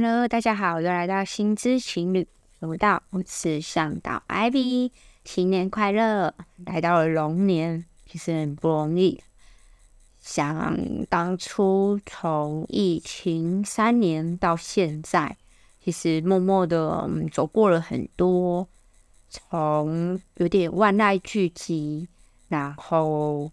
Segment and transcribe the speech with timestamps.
[0.00, 2.24] Hello，大家好，又来到新知情侣
[2.60, 4.92] 频道，我是向导 Ivy，
[5.24, 6.32] 新年快乐！
[6.66, 9.20] 来到了龙年，其实很不容易。
[10.20, 15.36] 想当初从疫情三年到现在，
[15.82, 18.68] 其实默默的走过了很多，
[19.28, 22.06] 从有点万籁俱寂，
[22.46, 23.50] 然后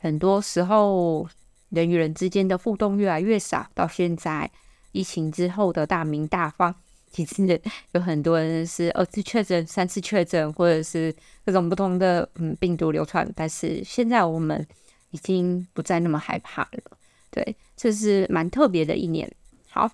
[0.00, 1.28] 很多时候
[1.68, 4.50] 人与人之间的互动越来越少，到现在。
[4.92, 6.74] 疫情之后的大名大放，
[7.10, 7.60] 其实
[7.92, 13.30] 有很多人是二次确诊、三次确诊，或者是各种不同的嗯病毒流传。
[13.34, 14.66] 但是现在我们
[15.10, 16.98] 已经不再那么害怕了。
[17.30, 19.30] 对，这是蛮特别的一年。
[19.68, 19.90] 好，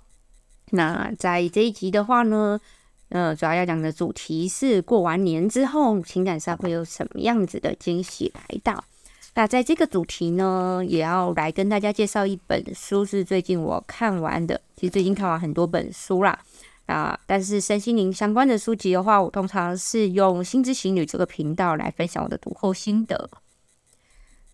[0.71, 2.59] 那在这一集的话呢，
[3.11, 8.85] 呃，主要要讲的主题是过完年之后，情感上会有什么样子的惊喜来到。
[9.37, 14.59] 那在这个主题呢，也要来跟大家介绍一本书，是最近我看完的。
[14.75, 16.39] 其实最近看完很多本书啦，
[16.87, 23.29] 啊，但是身心灵相关的书籍的话，我通常是用心之行旅这个频道来分享我的读后心得。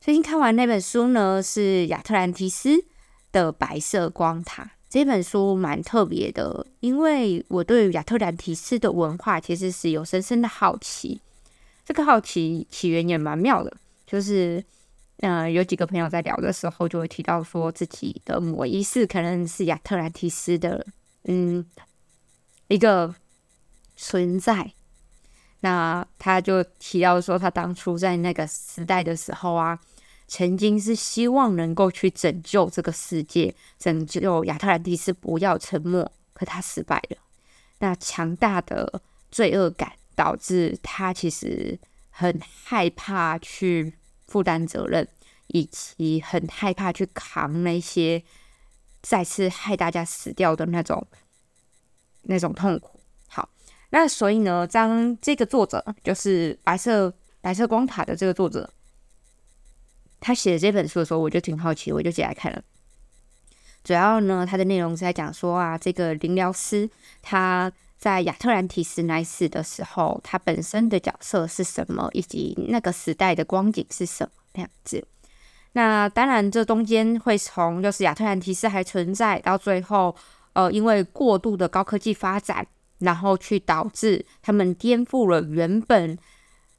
[0.01, 2.85] 最近看完那本书呢，是亚特兰提斯
[3.31, 4.73] 的白色光塔。
[4.89, 11.21] 这本书蛮特别的，因为我对亚特兰提斯的文化其实是有深深的好奇。
[11.85, 13.77] 这个好奇起源也蛮妙的。
[14.13, 14.63] 就是，
[15.21, 20.87] 嗯，有几个朋友在聊的时候，就会提到说自己的某一世可能是亚特兰蒂斯的，
[21.25, 21.65] 嗯，
[22.69, 23.15] 一个
[23.97, 24.73] 存在。
[25.61, 29.81] 那他就提到说，他当初在那个时代的时候啊，
[30.29, 37.17] 曾经是希望能够去拯救这个世界，拯救亚特兰蒂斯不要沉没，可他失败了。
[37.79, 41.79] 那强大的罪恶感导致他其实
[42.11, 43.95] 很害怕去。
[44.33, 45.07] 负担责任，
[45.49, 48.25] 以及很害怕去扛那些
[49.03, 51.07] 再次害大家死掉的那种
[52.23, 52.99] 那种痛苦。
[53.29, 53.47] 好，
[53.91, 57.13] 那所以呢，当这个作者就是白色
[57.43, 58.73] 白色光塔的这个作者，
[60.19, 62.65] 他写这本书的时候，我就挺好奇，我就借来看了。
[63.85, 66.89] 主要呢，它的内容是在讲说啊，这个灵疗师
[67.21, 67.71] 他。
[68.03, 75.07] 在亚特兰提斯那世的时候，他本身的角色是什么，以及那个时代的光景是什么样子？
[75.75, 80.17] 那当然，这中间会从就是亚特兰提斯还存在，到最后，
[80.55, 82.67] 呃，因为过度的高科技发展，
[82.99, 86.19] 然后去导致他们颠覆了原本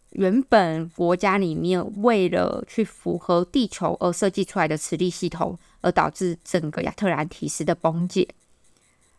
[0.09, 8.27] 原本国家里面为了去符合地球而设计出来的磁力系统，而导致整个亚特兰提斯的崩解。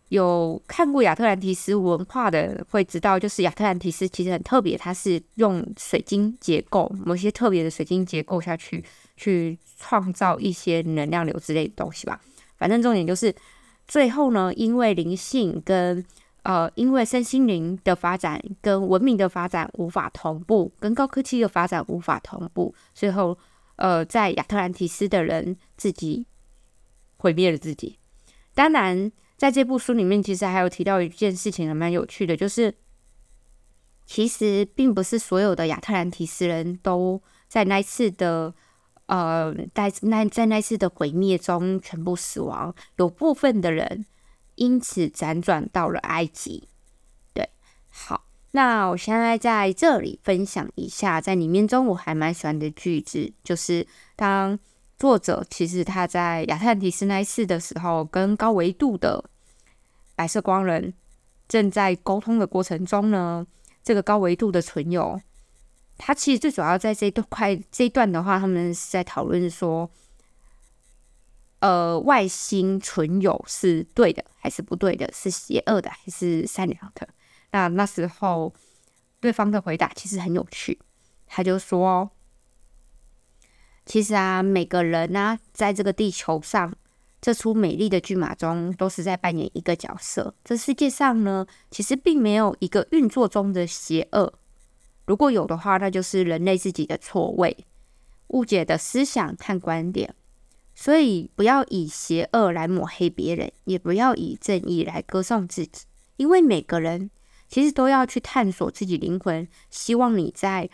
[0.08, 8.84] 有看过亚特兰蒂斯文化的会知道，就是亚特兰蒂斯其实很特别，它是用水晶结构，某些特别的水晶结构下去，
[9.16, 12.20] 去创造一些能量流之类的东西吧。
[12.58, 13.34] 反正重点就是，
[13.88, 16.04] 最后呢，因为灵性跟
[16.42, 23.36] 呃，因为身心灵的发展跟文明的发展无法同步，跟高科技的发展无法同步，最后
[23.76, 26.26] 呃，在亚特兰蒂斯的人自己
[27.16, 27.98] 毁灭了自己。
[28.54, 29.10] 当然。
[29.36, 32.72] 在这部书里面，其实还有提到一件事情，还蛮有趣的，就是
[34.06, 38.54] 其实并不是所有的亚特兰提斯人都在那次的
[39.06, 44.06] 呃，在那在那次的毁灭中全部死亡，有部分的人
[44.54, 46.68] 因此辗转到了埃及。
[47.32, 47.50] 对，
[47.90, 54.58] 好，那我现在在这里分享一下，在里面中我还蛮喜欢的句子，就是当。
[54.96, 59.24] 作者其实他在亚特兰蒂斯那一次的时候，跟高维度的
[60.14, 60.94] 白色光人
[61.48, 63.44] 正在沟通的过程中呢，
[63.82, 65.20] 这个高维度的存有，
[65.98, 69.90] 他其实最主要在这段块这一段的话，他们是在讨论说，
[71.58, 77.08] 呃，外星存有是对的还是不对的，是邪恶的还是善良的？
[77.50, 78.54] 那那时候
[79.20, 80.78] 对方的回答其实很有趣，
[81.26, 82.08] 他就说。
[83.86, 86.74] 其实啊，每个人呢，在这个地球上
[87.20, 90.34] 这出美丽的剧码中，都是在扮演一个角色。
[90.42, 94.32] 这世界上呢，其实并没有一个运作中的邪恶。
[95.06, 97.66] 如果有的话，那就是人类自己的错位、
[98.28, 100.14] 误解的思想和观点。
[100.74, 105.84] 所以，不要以邪恶来抹黑别人，也不要以正义来歌颂自己。
[106.16, 107.10] 因为每个人
[107.48, 109.46] 其实都要去探索自己灵魂。
[109.68, 110.70] 希望你在。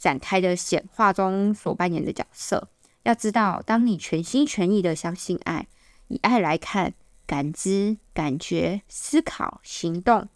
[0.00, 2.70] 展开的显化中所扮演的角色，
[3.02, 5.68] 要知道，当你全心全意的相信爱，
[6.08, 6.94] 以爱来看、
[7.26, 10.26] 感知、感觉、思考、行动，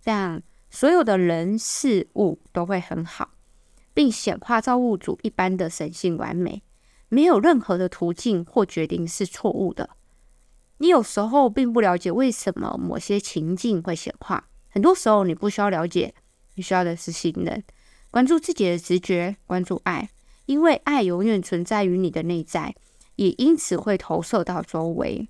[0.00, 3.32] 这样所有的人事物都会很好，
[3.92, 6.62] 并显化造物主一般的神性完美，
[7.10, 9.90] 没有任何的途径或决定是错误的。
[10.78, 16.14] 你有时候并不了解为什么某些情境会显化，很多时候你不需要了解，
[16.54, 17.62] 你需要的是信任，
[18.14, 20.08] 关注自己的直觉，关注爱，
[20.46, 22.76] 因为爱永远存在于你的内在，
[23.16, 25.26] 也因此会投射到周围。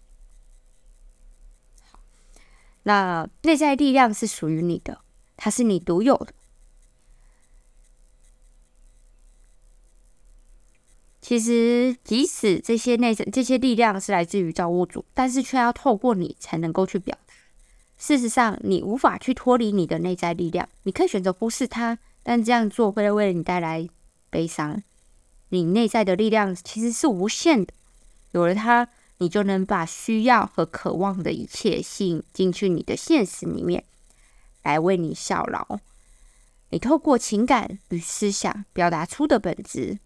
[2.82, 5.00] 那内在力量是属于你的，
[5.34, 6.34] 它是你独有的。
[11.22, 17.32] 其实，即使这些内在这些力量是来自于造物主，但是却要透过你才能够去表达。
[17.96, 20.68] 事实上，你无法去脱离你的内在力量。
[20.82, 23.88] 你可以选择忽视它，但这样做会为了你带来
[24.28, 24.82] 悲伤。
[25.50, 27.72] 你内在的力量其实是无限的，
[28.32, 28.88] 有了它，
[29.18, 33.84] 你就能把需要和渴望的一切吸引进去你的现实里面，
[34.64, 35.78] 来为你效劳。
[36.70, 40.00] 你透过情感与思想表达出的本质。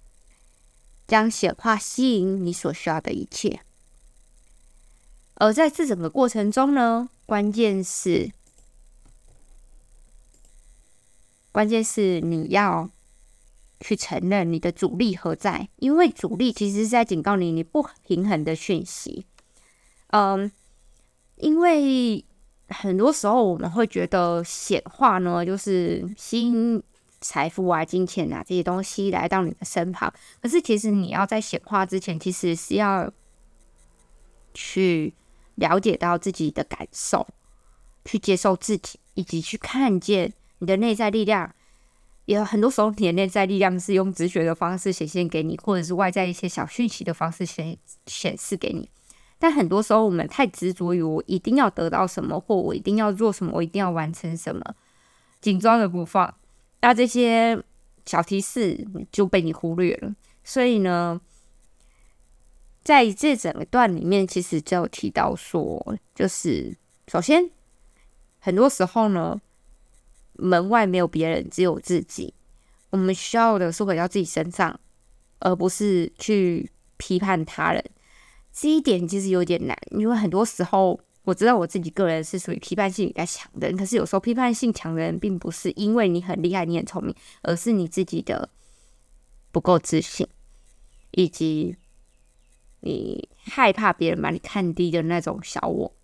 [1.06, 3.60] 将显化吸引你所需要的一切，
[5.36, 8.30] 而在这整个过程中呢，关键是，
[11.52, 12.88] 关键是你要
[13.80, 19.26] 去承认你的阻力何在，因为阻力其实是在警告你你不平衡的讯息。
[20.08, 20.50] 嗯，
[21.36, 22.24] 因为
[22.68, 26.82] 很多时候我们会觉得显化呢，就是吸引。
[27.20, 33.12] 财富啊、金钱啊这些东西来到你的身旁，可是其实你要在显化之前，其实是要
[34.54, 35.12] 去
[35.56, 37.26] 了解到自己的感受，
[38.04, 41.54] 去接受自己，以及去看见你的内在力量。
[42.26, 47.74] 也有很多时候，你的内在力量是用直觉的方式显现给你，或者是外在一些小讯息的方式显
[48.04, 48.86] 显示给你。
[49.38, 54.62] 但很多时候，我们太执着于我一定要得到什么，或我一定要做什么，我一定要完成什么，
[55.40, 56.34] 紧抓的不放。
[56.82, 57.58] 那这些
[58.04, 60.14] 小提示就被你忽略了，
[60.44, 61.18] 所以呢，
[62.84, 66.76] 在这整个段里面，其实就有提到说，就是
[67.06, 67.48] 首先，
[68.38, 69.40] 很多时候呢，
[70.38, 72.32] 门外没有别人，只有自己。
[72.90, 74.80] 我们需要的是回到自己身上，
[75.40, 77.84] 而不是去批判他人。
[78.50, 80.98] 这一点其实有点难，因为很多时候。
[81.24, 88.48] 我知道我自己个人是属于批判性比较强的人，可是有时候批判性强的人，并不是因为你很厉害、你很聪明，而是你自己的
[89.52, 90.26] 不够自信，
[91.10, 91.76] 以及
[92.80, 95.94] 你害怕别人把你看低的那种小我。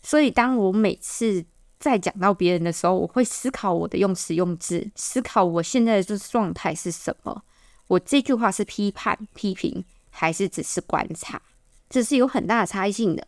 [0.00, 1.44] 所以，当我每次
[1.78, 7.42] 在讲到别人的时候，我会思考我的用词用字，思考我现在的这状态是什么。
[7.88, 11.40] 我这句话是批判、批评，还是只是观察？
[11.88, 13.26] 这是有很大的差异性的。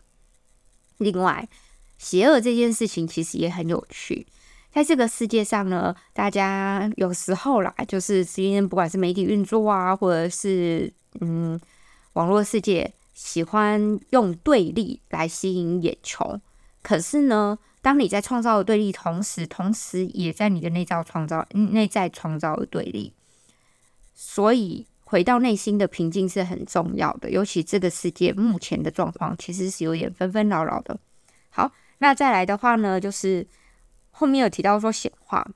[0.96, 1.48] 另外，
[1.96, 4.26] 邪恶这件事情其实也很有趣。
[4.72, 11.58] 在这个世界上呢，大家有时候啦，就是今天不管是媒体运作啊，或者是嗯
[12.14, 16.40] 网络世界，喜欢用对立来吸引眼球。
[16.82, 23.14] 可是呢，当你在创造的对立同时，同时也在你的内在创造内在创造的对立。
[24.14, 31.00] 所以，回到内心的平静是很重要的，尤其这个世界目前的状况其实是有点纷纷扰扰的。
[31.48, 33.46] 好，那再来的话呢，就是
[34.10, 35.50] 后面有提到说显化，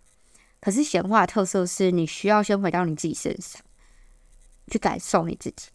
[0.59, 3.61] 可是显化的特色是你需要先回到你自己身上，
[4.69, 5.67] 去感受你自己，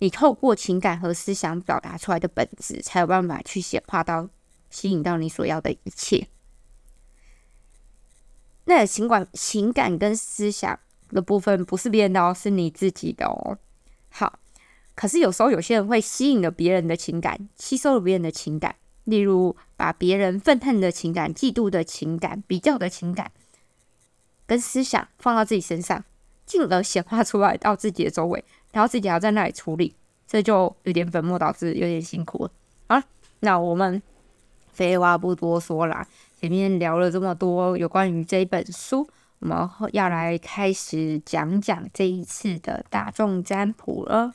[0.00, 4.28] 你透过情感和思想表达出来的本质，才有办法去显化到
[4.70, 6.28] 吸引到你所要的一切。
[8.64, 10.80] 那情感、情感跟思想。
[11.12, 13.58] 的部分不是别人的哦，是你自己的哦。
[14.10, 14.38] 好，
[14.94, 23.32] 可是有时候有些人会吸引了别人的情感，吸收了别人的情感，例如把别人愤恨的情感、嫉妒的情感、比较的情感
[24.46, 26.04] 跟思想放到自己身上，
[26.46, 29.96] 进而显化出来到自己的周围，然后自己还要在那里处理，
[30.28, 32.52] 这就有点本末倒置，有点辛苦了。
[32.88, 33.02] 好，
[33.40, 34.00] 那我们
[34.72, 36.06] 废话不多说啦，
[36.40, 39.08] 前面聊了这么多有关于这本书。
[39.40, 44.34] 我们要来开始讲讲这一次的大众占卜了。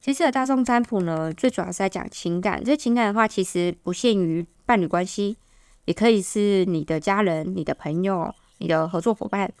[0.00, 2.62] 这次的大众占卜呢，最主要是在讲情感。
[2.64, 5.36] 这情感的话，其实不限于伴侣关系，
[5.84, 9.52] 也可以是你的家人、你的朋友、你的合作伙伴。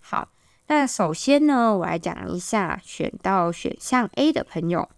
[0.00, 0.28] 好，
[0.68, 4.88] 那首先呢，我来讲一下选到选项 A 的朋友。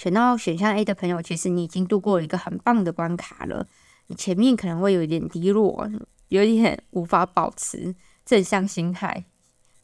[0.00, 3.66] 选到选项 A 的朋友，其实你已经度过了一个很棒的关卡了。
[4.06, 5.86] 你前面可能会有一点低落。
[6.28, 9.26] 有点无法保持正向心态，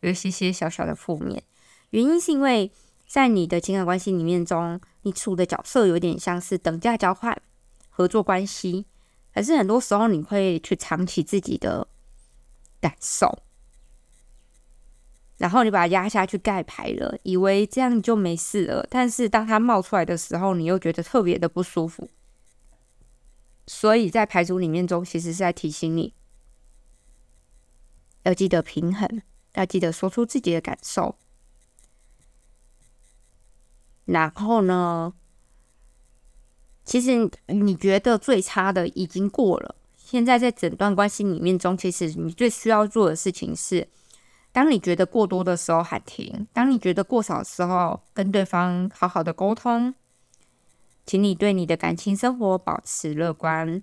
[0.00, 1.42] 有一些些小小的负面。
[1.90, 2.70] 原因是因为
[3.06, 7.37] 在你的情感关系里面中，你处的角色有点像是等价交换、
[7.90, 8.87] 合作关系，
[9.35, 11.87] 可是很多时候你会去藏起自己的
[12.80, 13.42] 感受。
[15.38, 22.08] 然后你把它压下去盖牌了，以为这样就没事了，但是当它冒出来的时候，你又觉得特别的不舒服。
[23.66, 26.14] 所以在牌组里面中，其实是在提醒你，
[28.22, 29.20] 要记得平衡，
[29.54, 31.16] 要记得说出自己的感受。
[34.04, 35.12] 然后呢，
[36.84, 43.88] 其实你觉得最差的已经过了，现在在整段关系里面中，其实你最需要做的事情是，
[44.56, 49.94] 当你觉得过多的时候喊停，当你觉得过少的时候，跟对方好好的沟通。
[51.04, 53.82] 请你对你的感情生活保持乐观，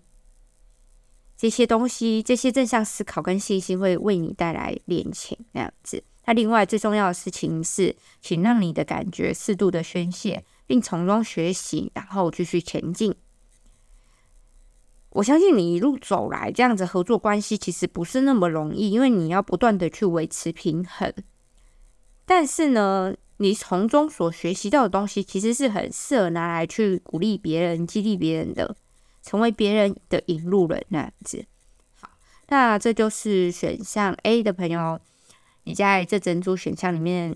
[1.38, 6.04] 这些东西，这些正向思考跟信心会为你带来恋情那样子。
[6.26, 13.14] 那另外最重要的事情是，请让你的感觉适度的宣泄，并从中学习，然后继续前进。
[15.14, 21.14] 我相信你一路走来，这样子合作关系其实不是那么容易，因为你要不断的去维持平衡。
[22.26, 23.16] 但是呢？
[23.38, 28.74] 你从中所学习到的东西，其实是很适合拿来去鼓励别人、激励别人的，
[29.24, 31.44] 成为别人的引路人那样子。
[32.00, 32.10] 好，
[32.48, 35.00] 那这就是选项 A 的朋友，
[35.64, 37.36] 你在这整组选项里面，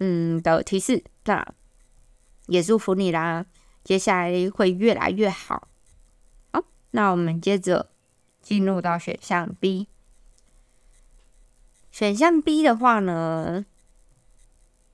[0.00, 1.46] 嗯的提示，那
[2.46, 3.44] 也祝福你啦，
[3.84, 5.68] 接下来会越来越好。
[6.92, 7.88] 那我们接着
[8.40, 9.86] 进入到选项 B。
[11.90, 13.64] 选项 B 的话呢？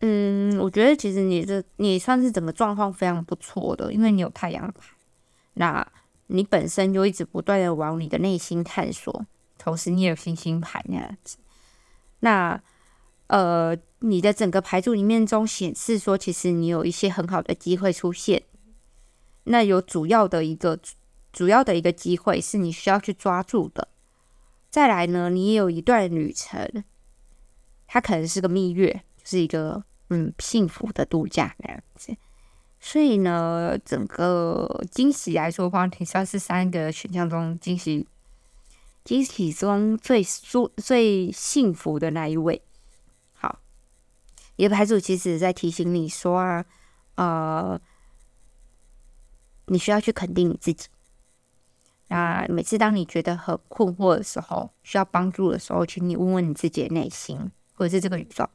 [0.01, 4.89] 嗯，我觉得其实你这你算是整个状况非常不错的，因为你有太阳牌，
[5.55, 5.87] 那
[6.27, 9.25] 你本身就一直不断的往你的内心探索，
[9.57, 11.39] 同时你也有星星牌那样子。
[12.21, 12.61] 那
[13.29, 18.43] 呃，你的整个牌组里面中显示说，其实你有一些很好的机会出现。
[19.45, 20.79] 那有主要的一个
[21.37, 23.89] 主要的一个机会是你需要去抓住的。
[24.71, 26.83] 再来呢，你也有一段旅程，
[27.87, 29.03] 它可能是个蜜月。
[29.29, 32.17] 是一个嗯幸福的度假那样子，
[32.79, 38.07] 所以呢，整个惊喜来说的话，挺算是三个选项中惊喜
[39.03, 42.63] 惊喜中最舒最幸福的那一位。
[43.33, 43.59] 好，
[44.55, 46.65] 也牌组其实在提醒你说啊，
[47.17, 47.81] 呃，
[49.65, 50.87] 你需要去肯定你自己。
[52.09, 58.49] 那每次当你觉得很困惑的时候，需要帮助的时候，请你问问你自己的内心，或者是这个宇宙。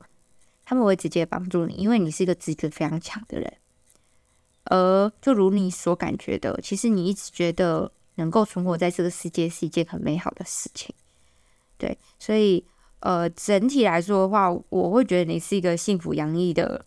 [0.63, 3.53] 他们会直接帮助你，因为你是一个直觉非常强的人。
[4.65, 10.95] 而就如你所感觉的，其实你一直觉得能够存活在这个世界是一件很美好的事情。
[11.77, 12.65] 对，所以
[12.99, 16.85] 呃，整体来说的话，我会觉得你是一个幸福洋溢的，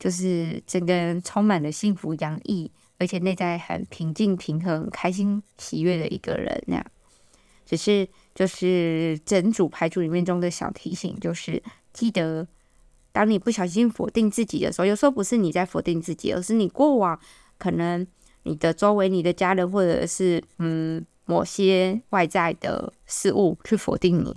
[0.00, 6.60] 就是整个人充满了幸福洋溢，而且内在很平静、平衡、开心、喜悦的一个人。
[6.66, 6.86] 那样，
[7.64, 12.48] 只是就是整组牌组里面中的小提醒，就是记得。
[13.12, 17.18] 当你不小心否定自己的时候，有时候不是你在否定自己，而是你过往
[17.58, 18.06] 可能
[18.44, 24.32] 你的周围、你的家人，或者是嗯某些外在的事物去否定你。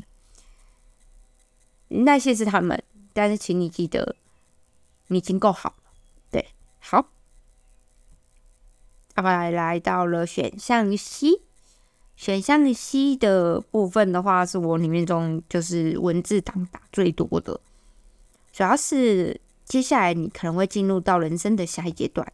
[2.04, 4.16] 那些是他们，但是请你记得，
[5.08, 5.92] 你已经够好了。
[6.32, 6.48] 对，
[6.80, 7.10] 好。
[9.16, 11.42] 后来来到了选项 C，
[12.16, 17.60] 选项 C 的部分的话，是我里面中就是文字党打最多的。
[18.52, 22.32] 主要是接下来你可能会进入到人生的下一阶段。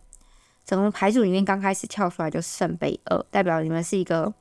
[0.66, 4.34] 整个牌组里面刚开始跳出来就是圣杯二，代表你们是一个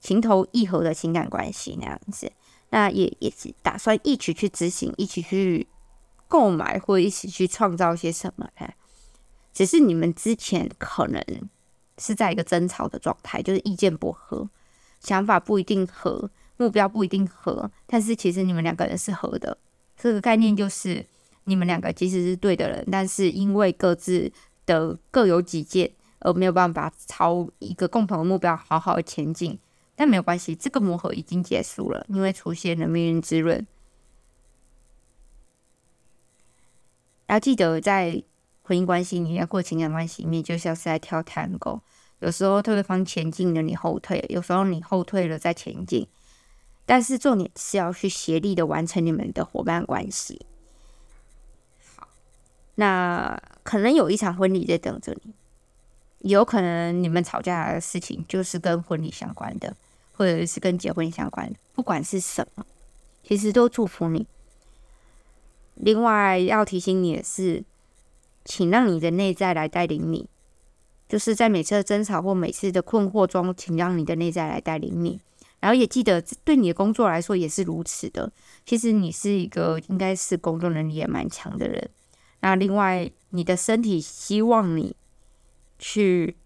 [0.00, 2.30] 情投意合的情感关系那样子。
[2.70, 5.66] 那也也是打算一起去执行，一起去
[6.28, 8.48] 购买或一起去创造些什么。
[9.52, 11.24] 只是你们之前可能
[11.98, 14.48] 是在一个争吵的状态，就是意见不合，
[15.00, 19.56] 想法不一定合，目标不一定合，但是其实你们两个人是合的。
[19.96, 21.06] 这个概念就是，
[21.44, 24.32] 你们两个其实是对的人，但是因为各自
[24.66, 29.56] 的各有己见，而没有办法朝一个共同的目标好好的前进。
[29.94, 33.64] 但没有关系，这个磨合已经结束了，因为出现了命运之轮。
[37.34, 38.22] 要记得，在
[38.62, 41.80] 婚姻关系里面或情感关系里面，就像是在跳探戈，
[42.20, 46.06] 有时候对方前进了，你后退；有时候你后退了，再前进。
[46.86, 50.46] 但是重点是要去协力的完成你们的伙伴关系。
[51.96, 52.06] 好，
[52.76, 55.34] 那可能有一场婚礼在等着你，
[56.30, 59.74] 有可能你们吵架的事情就是跟婚礼相关的，
[60.12, 62.64] 或者是跟结婚相关的，不管是什么，
[63.24, 64.24] 其实都祝福你。
[65.74, 67.64] 另外要提醒你的是，
[68.44, 70.28] 请让你的内在来带领你，
[71.08, 75.20] 就是在每次的争吵或每次的困惑中，请让你的内在来带领你。
[75.60, 78.30] 然后也记得对你的工作来说也是如此的。
[78.66, 81.90] 其实你是一个应该是工作能力也蛮强的人。
[82.40, 84.94] 那另外，你的身体希望你
[85.78, 86.36] 去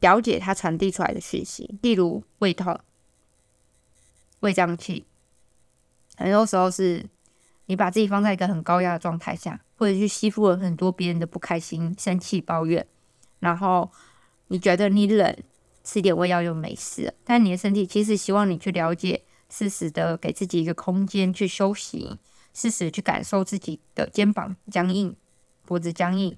[0.00, 2.80] 了解它传递出来的讯息，例如胃痛、
[4.40, 5.04] 胃胀气，
[6.16, 7.04] 很多时候是
[7.68, 12.86] 你把自己放在一个很高压的状态下，或者去吸附了很多别人的不开心、生气、抱怨，
[13.40, 13.90] 然后
[14.48, 15.36] 你觉得你冷，
[15.84, 22.18] 吃点胃药就没事，但你的身体其实希望你去了解，适时的给自己一个空间去休息。
[22.54, 25.14] 适时去感受自己的肩膀僵硬、
[25.64, 26.36] 脖子僵硬，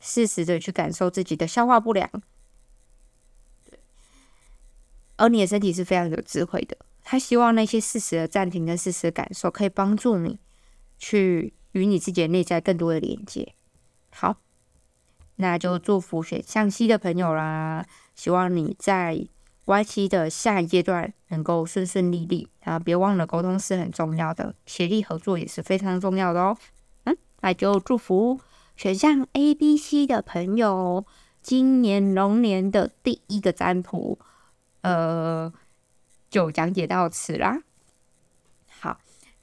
[0.00, 2.10] 适时的去感受自己的消化不良。
[5.16, 10.40] 而你的身体是非常有智慧的，他希望那些适时的暂停跟适时的感受，可以帮助你
[11.02, 13.54] 去与你自己的内在更多的连接。
[14.10, 14.36] 好，
[15.36, 19.26] 那就祝福选项 C 的朋友啦，希望你在。
[19.64, 26.58] Y 期的下一阶段能够顺顺利利，然后别忘了沟通是很重要的，协力合作也是非常重要的哦。
[27.04, 28.40] 嗯，那就祝福
[28.74, 31.06] 选项 A、B、C 的朋友，
[31.40, 34.18] 今年龙年的第一个占卜，
[34.80, 35.52] 呃，
[36.28, 37.62] 就讲解到此啦。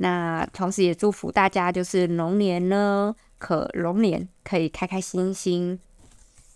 [0.02, 5.80] 那同时也祝福大家，就是龙年呢，可龙年可以开开心心，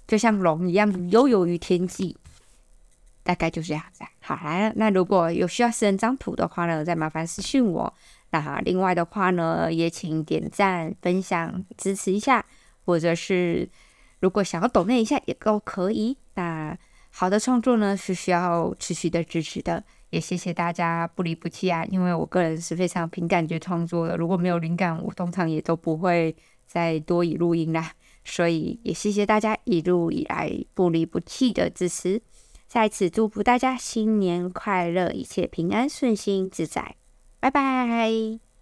[0.08, 2.18] 就像龙一样悠游于天际。
[3.26, 4.04] 大概就是这样子。
[4.20, 4.70] 好，啦。
[4.76, 7.94] 那如果有需要私人张图的话呢，再麻烦私信我。
[8.32, 12.46] 那另外的话呢，也请点赞、分享、支持一下，
[12.86, 13.70] 或者是
[14.20, 16.18] 如果想要抖那一下也都可以。
[16.34, 16.78] 那
[17.16, 19.84] 好的创作呢，是需要持续的支持的。
[20.10, 24.18] 也谢谢大家不离不弃啊，因为我个人是非常凭感觉创作的。
[24.18, 27.92] 如果没有灵感，我通常也都不会再多以录音啦。
[28.26, 32.20] 所以也谢谢大家一路以来不离不弃的支持。
[32.68, 36.96] 在此祝福大家新年快乐，一切平安顺心自在，
[37.40, 38.53] 拜拜。